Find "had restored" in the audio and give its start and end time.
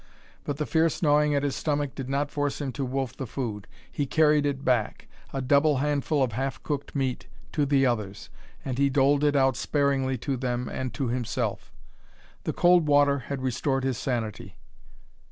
13.29-13.83